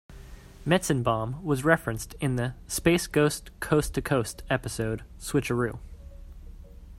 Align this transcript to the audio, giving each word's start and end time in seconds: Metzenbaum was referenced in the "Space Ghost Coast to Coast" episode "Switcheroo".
Metzenbaum 0.65 1.43
was 1.43 1.63
referenced 1.63 2.15
in 2.19 2.35
the 2.35 2.55
"Space 2.67 3.05
Ghost 3.05 3.51
Coast 3.59 3.93
to 3.93 4.01
Coast" 4.01 4.41
episode 4.49 5.03
"Switcheroo". 5.19 5.77